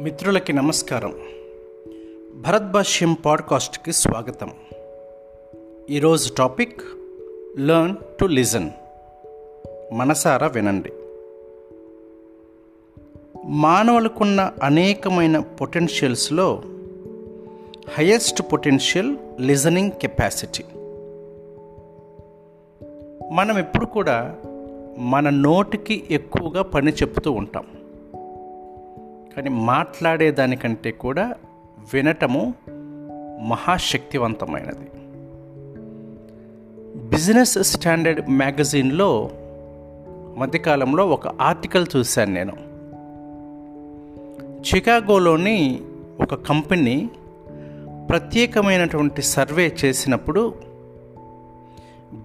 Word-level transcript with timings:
మిత్రులకి 0.00 0.52
నమస్కారం. 0.52 1.14
భరత్ 2.34 2.72
భాష్యం 2.72 3.12
పాడ్కాస్ట్కి 3.12 3.92
స్వాగతం. 3.92 4.50
ఈరోజు 5.90 6.34
టాపిక్ 6.34 6.80
లర్న్ 7.58 7.96
టు 8.20 8.24
లిజన్. 8.24 8.70
మనసారా 9.92 10.46
వినండి. 10.46 10.92
మానవులకున్న 13.46 14.52
అనేకమైన 14.62 15.38
పొటెన్షియల్స్లో 15.38 16.62
హయ్యెస్ట్ 17.94 18.42
పొటెన్షియల్ 18.42 19.16
లిజనింగ్ 19.40 19.90
కెపాసిటీ. 19.90 20.64
మనం 23.32 23.58
ఎప్పుడు 23.58 23.86
కూడా 23.86 24.36
మన 24.98 25.30
నోటికి 25.30 26.04
ఎక్కువగా 26.10 26.62
పని 26.62 26.92
చెప్తూ 26.92 27.32
ఉంటాం. 27.32 27.66
కానీ 29.36 29.48
మాట్లాడేదానికంటే 29.48 30.90
కూడా 30.90 31.34
వినటము 31.94 32.54
మహాశక్తివంతమైనది. 33.48 34.90
బిజినెస్ 37.08 37.58
స్టాండర్డ్ 37.62 38.30
మ్యాగజైన్లో 38.30 39.30
మధ్యకాలంలో 40.36 41.08
ఒక 41.08 41.28
ఆర్టికల్ 41.28 41.86
చూశాను 41.96 42.34
నేను. 42.34 42.52
చికాగోలోని 44.60 45.82
ఒక 46.20 46.34
కంపెనీ 46.34 47.10
ప్రత్యేకమైనటువంటి 48.10 49.22
సర్వే 49.22 49.76
చేసినప్పుడు 49.84 50.54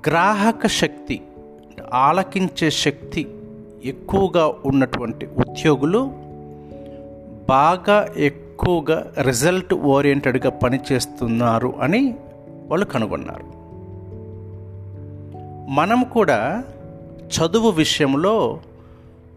గ్రాహక 0.07 0.67
శక్తి 0.67 1.21
ఆలకించే 1.93 2.71
శక్తి 2.71 3.27
ఎక్కువగా 3.85 4.53
ఉన్నటువంటి 4.65 5.25
ఉద్యోగులు 5.25 6.24
బాగా 7.47 8.13
ఎక్కువగా 8.17 9.13
రిజల్ట్ 9.21 9.73
ఓరియంటెడ్గా 9.73 10.49
పనిచేస్తున్నారు 10.49 11.73
అని 11.81 12.15
వాళ్ళు 12.67 12.85
కనుగొన్నారు. 12.85 13.65
మనం 15.71 16.03
కూడా 16.03 16.63
చదువు 17.09 17.69
విషయంలో 17.69 18.59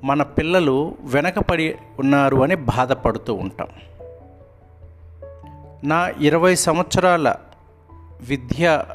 మన 0.04 0.22
పిల్లలు 0.22 0.94
వెనకపడి 1.00 1.74
ఉన్నారు 1.98 2.36
అని 2.36 2.54
బాధపడుతూ 2.54 3.34
ఉంటాం. 3.34 3.68
నా 5.84 6.08
ఇరవై 6.20 6.54
సంవత్సరాల 6.54 7.34
విద్యా 8.20 8.86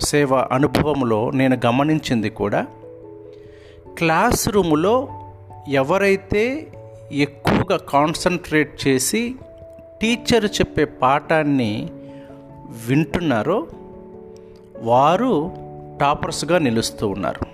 సేవ 0.00 0.36
అనుభవంలో 0.36 1.30
నేను 1.30 1.58
గమనించింది 1.66 2.30
కూడా 2.30 2.66
క్లాస్ 3.98 4.48
రూములో 4.48 5.08
ఎవరైతే 5.68 6.66
ఎక్కువ 7.12 7.57
ఎక్కువగా 7.68 7.86
కాన్సన్ట్రేట్ 7.88 8.86
చేసి 8.86 9.34
టీచర్ 10.02 10.44
చెప్పే 10.44 10.84
పాఠాన్ని 10.84 11.88
వింటున్నారో 12.86 13.66
వారు 14.82 15.52
టాపర్స్గా 16.00 16.58
నిలుస్తూ 16.58 17.08
ఉన్నారు. 17.08 17.46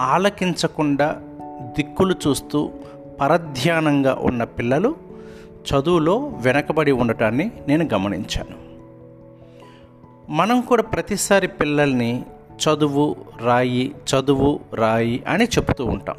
ఆలకించకుండా 0.00 1.20
దిక్కులు 1.76 2.14
చూస్తూ 2.26 2.70
పరధ్యానంగా 3.20 4.18
ఉన్న 4.20 4.44
పిల్లలు 4.44 4.94
చదువులో 5.68 6.18
వెనకబడి 6.18 6.92
ఉండటాన్ని 6.92 7.50
నేను 7.68 7.88
గమనించాను. 7.94 8.56
మనం 10.30 10.60
కూడా 10.60 10.82
ప్రతిసారి 10.82 11.48
పిల్లల్ని 11.48 12.24
చదువు 12.64 13.16
రాయి 13.42 13.94
చదువు 14.14 14.60
రాయి 14.74 15.24
అని 15.28 15.44
చెబుతూ 15.44 15.84
ఉంటాం. 15.84 16.16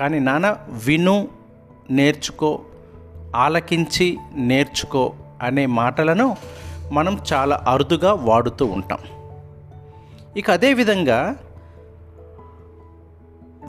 కానీ 0.00 0.18
నాన్న 0.18 0.56
విను 0.86 1.41
నేర్చుకో 1.90 2.60
ఆలకించి 3.36 4.18
నేర్చుకో 4.34 5.12
అనే 5.42 5.66
మాటలను 5.66 6.36
మనం 6.92 7.18
చాలా 7.32 7.64
అరుదుగా 7.68 8.12
వాడుతూ 8.12 8.66
ఉంటాం. 8.66 8.98
ఇక 10.36 10.50
అదేవిధంగా 10.50 11.36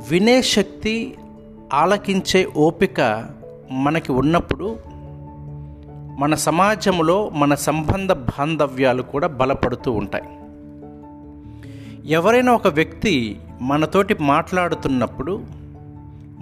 వినే 0.10 0.42
శక్తి 0.42 1.16
ఆలకించే 1.74 2.46
ఓపిక 2.58 3.30
మనకి 3.72 4.12
ఉన్నప్పుడు 4.12 4.78
మన 6.18 6.36
సమాజంలో 6.36 7.30
మన 7.30 7.56
సంబంధ 7.56 8.12
బాంధవ్యాలు 8.12 9.02
కూడా 9.02 9.28
బలపడుతూ 9.28 9.92
ఉంటాయి. 9.92 10.24
ఎవరైనా 12.14 12.54
ఒక 12.54 12.68
వ్యక్తి 12.68 13.40
మనతోటి 13.62 14.16
మాట్లాడుతున్నప్పుడు 14.22 15.63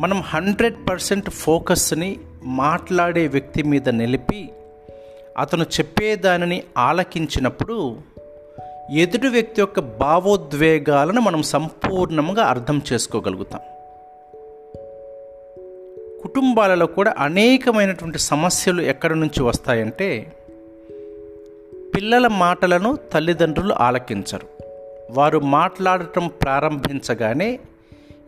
మనం 0.02 0.22
హండ్రెడ్ 0.22 0.90
పర్సెంట్ 0.90 1.30
ఫోకస్ని 1.30 2.20
మాట్లాడే 2.44 3.28
వ్యక్తి 3.28 3.64
మీద 3.64 3.90
నిలిపి 3.90 4.50
అతను 5.38 5.64
చెప్పేదానిని 5.64 6.64
ఆలకించినప్పుడు 6.78 7.98
ఎదుటి 8.92 9.28
వ్యక్తి 9.28 9.62
యొక్క 9.62 9.80
భావోద్వేగాలను 9.80 11.22
మనం 11.22 11.42
సంపూర్ణంగా 11.42 12.44
అర్థం 12.44 12.82
చేసుకోగలుగుతాం. 12.94 13.62
కుటుంబాలలో 16.22 16.86
కూడా 16.86 17.16
అనేకమైనటువంటి 17.18 18.20
సమస్యలు 18.20 18.82
ఎక్కడి 18.82 19.20
నుంచి 19.20 19.44
వస్తాయంటే 19.44 20.34
పిల్లల 21.96 22.28
మాటలను 22.28 22.98
తల్లిదండ్రులు 23.14 23.74
ఆలకించరు. 23.74 24.48
వారు 25.12 25.40
మాట్లాడటం 25.40 26.28
ప్రారంభించగానే 26.28 27.60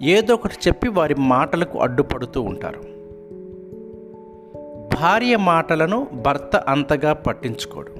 ఏదో 0.02 0.34
ఒకటి 0.34 0.56
చెప్పి 0.68 0.90
వారి 0.90 1.16
మాటలకు 1.16 1.80
అడ్డుపడుతూ 1.80 2.42
ఉంటారు. 2.42 2.94
భార్య 4.96 5.38
మాటలను 5.38 6.08
భర్త 6.14 6.56
అంతగా 6.56 7.14
పట్టించుకోడు. 7.14 7.92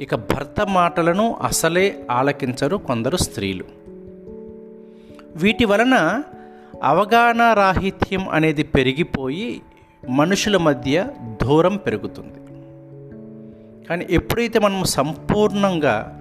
ఇక 0.00 0.14
భర్త 0.14 0.66
మాటలను 0.68 1.36
అసలే 1.42 2.06
ఆలకించరు 2.10 2.76
కొందరు 2.76 3.16
స్త్రీలు. 3.16 3.64
వీటి 5.36 5.64
వలన 5.64 6.22
అవగాహన 6.82 7.52
రాహిత్యం 7.52 8.28
అనేది 8.28 8.62
పెరిగిపోయి 8.62 9.62
మనుషుల 10.08 10.56
మధ్య 10.56 11.08
దూరం 11.44 11.76
పెరుగుతుంది. 11.76 12.38
కానీ 13.86 14.06
ఎప్పుడైతే 14.10 14.58
మనం 14.58 14.84
సంపూర్ణంగా 14.84 16.18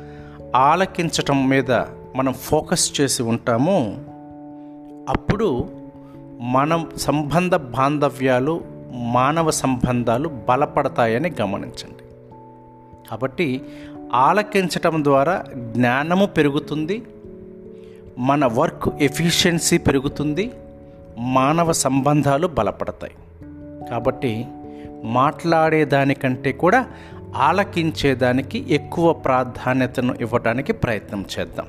ఆలకించటం 0.56 1.50
మీద 1.50 1.72
మనం 2.16 2.34
ఫోకస్ 2.34 3.02
చేసి 3.02 3.24
ఉంటామో 3.24 3.96
అప్పుడు 5.10 5.70
మనం 6.40 6.90
సంబంధ 6.98 7.56
బాంధవ్యాలు 7.56 8.62
మానవ 8.94 9.52
సంబంధాలు 9.52 10.30
బలపడతాయని 10.30 11.32
గమనించండి. 11.42 12.04
కాబట్టి 13.10 13.62
ఆలకించటం 14.14 15.04
ద్వారా 15.04 15.46
జ్ఞానము 15.58 16.26
పెరుగుతుంది 16.26 17.04
మన 18.18 18.46
వర్క్ 18.46 18.90
ఎఫిషియన్సీ 19.02 19.78
పెరుగుతుంది 19.78 20.52
మానవ 21.18 21.72
సంబంధాలు 21.72 22.48
బలపడతాయి. 22.48 23.14
కాబట్టి 23.90 24.46
మాట్లాడేదానికంటే 25.04 26.52
కూడా 26.52 26.88
ఆలకించేదానికి 27.36 28.74
ఎక్కువ 28.74 29.14
ప్రాధాన్యతను 29.14 30.16
ఇవ్వడానికి 30.22 30.74
ప్రయత్నం 30.74 31.26
చేద్దాం. 31.40 31.68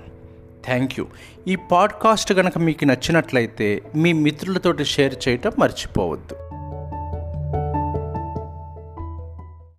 థ్యాంక్ 0.64 0.92
యూ. 0.98 1.06
ఈ 1.48 1.56
పాడ్కాస్ట్ 1.56 2.32
కనుక 2.32 2.58
మీకు 2.58 2.84
నచ్చినట్లయితే 2.84 3.82
మీ 3.94 4.12
మిత్రులతోటి 4.12 4.84
షేర్ 4.84 5.28
చేయటం 5.28 5.52
మర్చిపోవద్దు. 5.58 6.36